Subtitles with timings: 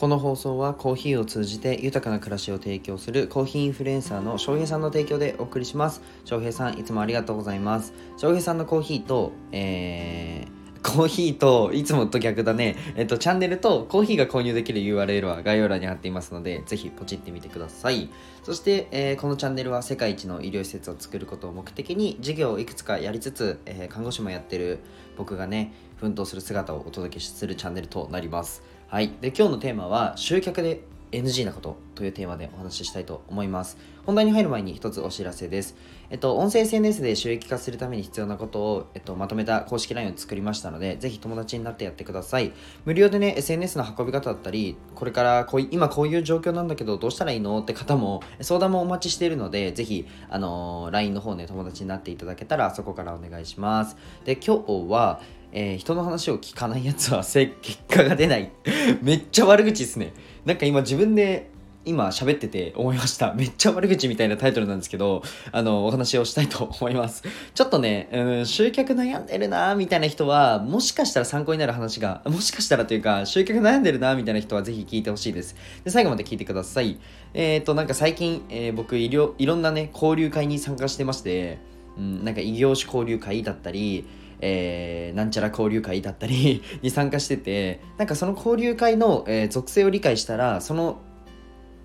[0.00, 12.74] この放送はコーヒーを通じて豊かな暮らしを提供するコーヒーインフルエンサーの翔平さんの提供でお送りします翔平さんいつもありがとうございます翔平さんのコーヒーとえー コーヒーと、いつもと逆だね。
[12.96, 18.08] えっと、チャンネルとコーヒーが購入できる URL は概要欄に貼っていますので、ぜひポチってみてください。
[18.42, 24.78] そして、えー、このチャンネルは世界一の医療施設を作ることを目的に、事業をいくつかやりつつ、えー、看護師もやってる
[25.18, 28.62] 僕がね、奮闘する姿をお届けするチャンネルとなります。
[28.90, 29.12] はい。
[29.20, 33.78] で、今日のテーマは、集客で NG なことというテーマでお話ししたいと思います。
[34.04, 35.76] 本題に入る前に一つお知らせです。
[36.10, 42.50] えっと、音声 SNS で収益化するために必要なことを、えっと、まとめた公式 LINE を作りましたので、ぜひ友達になってやってください。
[42.84, 53.96] 無料でね、SNS の運び方だったり、これからこう今こういう状況なんだけど、どうしたらいいのって方も、相談もお待ちしているので、ぜひ、あのー、LINE の方ね、友達になっていただけたら、そこからお願いします。
[54.24, 55.20] で、今日は、
[55.52, 58.50] えー、人の話を聞かないやつは 結果が出ない。
[59.02, 60.12] めっちゃ悪口ですね。
[60.44, 61.50] なんか今自分で
[61.84, 63.32] 今喋ってて思いました。
[63.36, 67.22] めっちゃ悪口みたいなタイトルなんですけどあのお話をしたいと思います。
[67.54, 75.56] ちょっとね、うん、集客悩んでるなみたいな人はもしかしたら参考になる話がもしかしたらというか集客悩んでるなみたいな人はぜひ聞いてほしいです。
[75.84, 76.98] で最後まで聞いてください。
[77.34, 81.58] えっ、ー、となんか最近、えー、僕いろいろんなね交流会に参加してまして
[82.00, 84.06] うん、なんか異業種交流会だったり
[84.40, 91.00] えー、なんちゃら交流会だったり に参加しててなんかその交流会の、えー、属性を理解したらその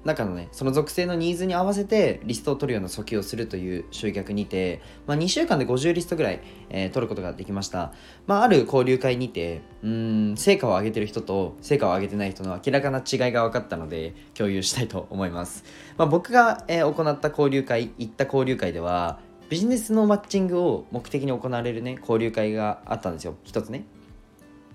[0.05, 7.91] 中のねその属性のニーズに合わせてリストを取るような訴求をするという集客にて、まあ、2週間で50リストぐらい、えー、取ることができました、
[8.27, 15.63] まあ、ある交流会にてうん成果を上げてる人と成果を上げてない人の明らかな違いが分かったので共有したいと思います、
[15.97, 23.35] まあ、僕が、えー、行った交流会行った交流会ではビジネスのマッチングを目的に行われるね交流会があったんですよ。
[23.43, 23.85] 一つね。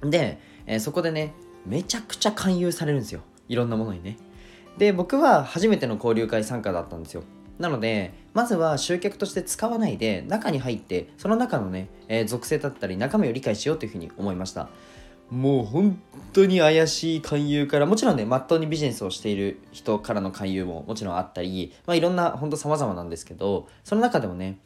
[0.02, 1.34] で、えー、そこでね
[1.66, 3.20] めちゃくちゃ勧誘されるんですよ。
[3.48, 4.16] いろんなものにね。
[4.78, 7.22] で僕は初めての交流会参加だったんですよ。
[7.58, 14.70] なのでまずは集客として使わないで中に入ってその中のね、えー、属性だったり中身を理解しようというふうに思いました。
[15.30, 16.00] もう本
[16.32, 24.58] 当に怪しい勧誘からもちろんねまっとうにビジネスをしている人からの勧誘ももちろんあったり、まあ、いろんな本当様々なんですけどその中でもね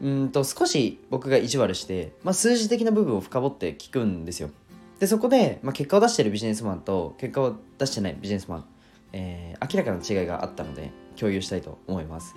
[0.00, 4.50] うんと少し僕が意地悪して、まあ、数字的な部分を深掘って聞くんですよ。
[4.98, 8.64] でそこで、まあ、結果を出してるビジネスマンと結果を出してないビジネスマン、
[9.12, 12.34] えー、明らかな違いがあったので共有したいと思います。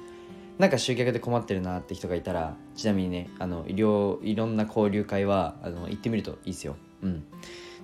[0.57, 6.75] なんか集客で困ってるなって人がいたらちなみにねあの医療いろんな交流会はあの行ってみるといいですよ。
[7.03, 7.24] うん、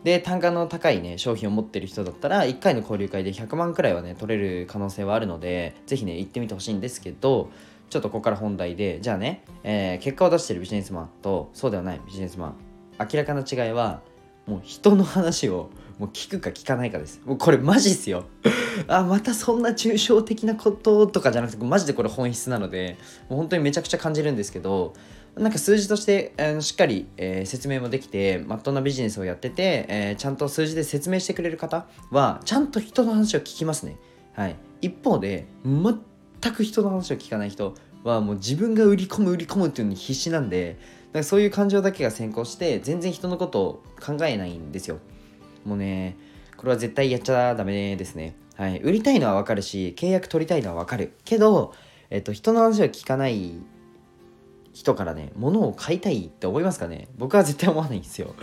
[0.03, 7.51] で単価の高いね商品を持ってる人だったら1回の交流会で100万くらいはね取れる可能性はあるので是非ね行ってみてほしいんですけど
[7.89, 12.55] ちょっとここから本題でじゃあね、えー、結果を出してるビジネスマンとそうではないビジネスマン
[12.99, 14.01] 明らかな違いは
[14.45, 15.69] もう人の話を
[15.99, 17.21] もう聞くか聞かないかです。
[17.25, 18.23] もうこれマジっすよ。
[18.87, 22.97] あまたそんな抽象的なこととかじゃなくてマジでこれ本質なので
[23.27, 24.93] もう本当にめちゃくちゃ感じるんですけど
[25.39, 33.97] なんか数字として、えー、しっかり、えー、説明もできて、まっとうなビジネスをやってて、えー、ちゃんと数字で説明してくれる方は、ちゃんと人の話を聞きますね。
[34.33, 34.55] はい。
[34.81, 37.73] 一方で、全く人の話を聞かない人
[38.03, 40.77] は、もう自分が売り込む、売り込むっていうのに必死なんで、
[41.13, 44.99] だかそういう感情だけが先行して、全然人のことを考えないんですよ。
[45.63, 46.17] もうね、
[46.57, 48.35] これは絶対やっちゃダメですね。
[48.57, 48.79] はい。
[48.81, 51.13] 売りたいのはわかるし、契約取りたいのはわかる。
[51.23, 51.73] けど、
[52.09, 53.53] えっと、人の話を聞かない
[54.79, 57.09] 人からね物を買いたいって思いますかね？
[57.17, 58.33] 僕は絶対思わないんですよ。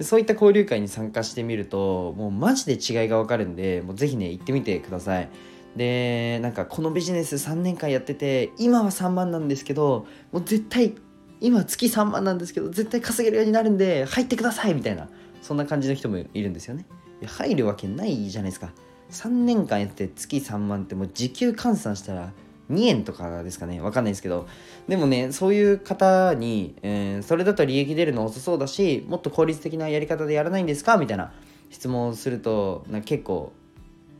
[0.00, 5.28] そういった交流会に参加してみるともうマジで違いがわかるんでもうぜひね行ってみてください。
[5.76, 10.96] でなんかこのビジネス3年間やってて今は3万なんですけどもう絶対
[11.40, 15.08] 今月3万なんですけど絶対稼げるようになるんで入ってくださいみたいな
[15.42, 16.86] そんな感じの人もいるんですよね。
[17.24, 18.72] 入るわけないじゃないですか。
[19.10, 22.32] 3年間やって月3万ってもう時給換算したら
[22.70, 23.80] 2円とかですかね。
[23.80, 24.46] わかんないですけど。
[24.88, 30.96] でもねそういう方に、えー、それだと利益出るの遅そうだしもっと効率的なやり方でやらないんですか？
[30.96, 31.32] みたいな
[31.70, 33.52] 質問をするとな結構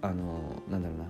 [0.02, 1.04] あのなんだろうな。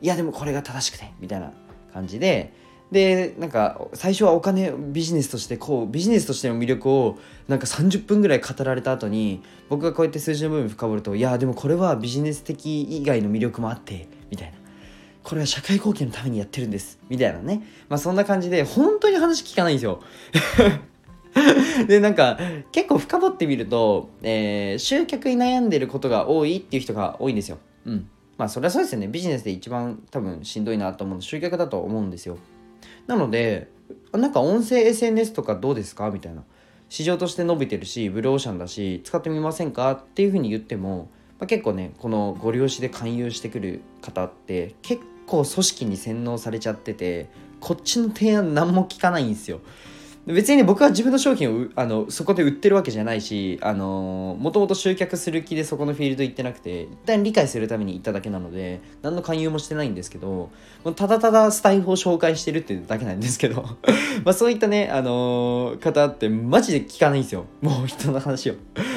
[0.00, 1.12] いやでもこれが正しくて。
[1.20, 1.52] みたいな
[1.92, 2.52] 感じで。
[2.90, 7.18] でなんか最初はお金ビジネスとしてこうビジネスとしての魅力を
[7.48, 14.08] なんか30分ぐらい語られた後に僕がこうやって数字の部分深掘るといやでもこれはビジネス的以外の魅力もあって。
[14.30, 14.61] みたいな。
[15.22, 16.98] これは社会貢献のためにやってるんです。
[17.08, 17.62] みたいなね。
[17.88, 20.02] まあそんな感じで本当に話聞かないんですよ。
[21.88, 22.38] でなんか
[22.72, 27.58] 結構深掘ってみると、えー、集客に悩んでることが多いっていう人が多いんですよ。
[27.86, 28.08] うん。
[28.36, 29.08] まあそれはそうですよね。
[29.08, 32.38] ビジネスで一番多分しんどいなと思うの集客だと思うんですよ。
[33.06, 33.68] なので
[34.12, 36.10] なんか音声 SNS とかどうですか？
[36.10, 36.42] みたいな。
[36.88, 39.92] 市場として伸びてるしブルーオーシャンだし使ってみませんか？
[39.92, 41.08] っていうふうに言っても
[41.42, 47.30] ま、結構ねこのご利用しで勧誘してくる方って結構組織に洗脳されちゃってて
[47.60, 49.60] こっちの提案何も聞かないんですよ。
[50.26, 60.50] 別にね僕は自分の商品をあのそこで売ってるわけじゃないしあのもともと集客する気でそこのフィールド行ってなくて一旦理解するために行っただけなので何の勧誘もしてないんですけど
[60.94, 63.62] ただただスタイフを紹介してるってだけなんですけど
[64.24, 67.46] まあそういったねあの方ってマジで聞かないんですよ。
[67.60, 68.54] もう人の話を。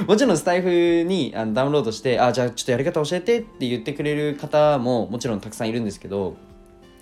[0.08, 6.36] もちろんスタイフにあのダウンロードしてあじゃあちょっとやり方教えてって言ってくれる方ももちろんたくさんいるんですけど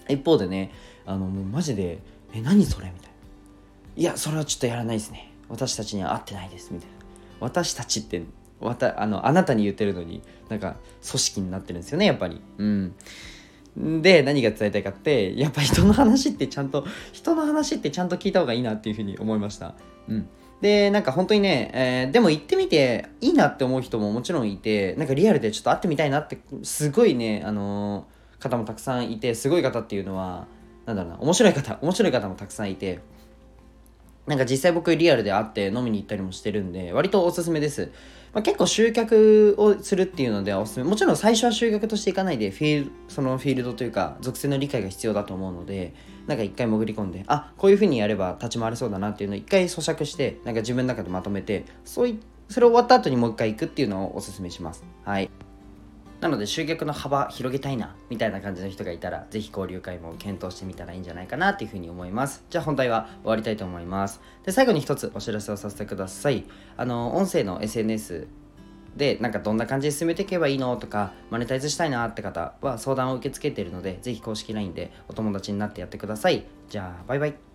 [0.08, 0.72] 一方でね
[1.06, 2.00] あのもうマジで
[2.34, 3.13] え何それみたいな。
[3.96, 5.32] いやそれはちょっとやらないですね。
[5.50, 6.96] 私たちには合ってないですみたいな。
[7.40, 8.24] 私たちって
[8.60, 10.76] わたあのあなたに言ってるのになんか
[11.08, 12.42] 組織になってるんですよねやっぱり。
[12.58, 12.96] うん。
[14.02, 19.76] で何が伝えたいかってやっぱ人の話ってちゃんと人の話ってちゃんと聞いた方がいいなっていうふうに思いました。
[20.08, 20.28] うん。
[20.62, 30.48] でなんか本当にね、えー、でも行ってみていいなって思う人ももちろんいてなんかリアルでちょっと会ってみたいなってすごいねあのー、方もたくさんいてすごい方っていうのは
[30.86, 33.02] なんだろうな面白い方面白い方もたくさんいて
[34.28, 37.92] なんか実際僕リアルで会って飲みに行ったりもしてるんで、割とおすすめです。
[38.34, 40.86] まあ、結構集客をするっていうのではおすすめ。
[40.86, 45.94] もちろん最初は集客としていかないで、フィールそのフィールドというか、属性の理解が必要だと思うので、
[46.26, 52.20] なんか一回潜り込んで、あ、こういう風にやれば立ち回れそうだなっていうのを一回咀嚼して、なんか自分の中でまとめて、そうい
[52.50, 54.84] それ終わった後にもう一回行くっていうのをおすすめします。
[55.06, 55.30] はい。
[56.24, 62.46] なので集客の幅広げたいなみたいな感じの人がいたら是非交流会も検討してみたらいいんじゃないかなっていうふうに思います。
[62.50, 64.22] じゃあ本題は終わりたいと思います。
[64.46, 66.46] で最後に一つお知らせをさせてください。
[66.78, 68.28] あの音声の SNS
[68.96, 76.46] でなんかどんな感じで進めていけばいいのとかマネタイズしたいなって方は相談を受け付けているのでぜひ公式 LINE でお友達になってやってください。
[76.70, 77.53] じゃあバイバイ。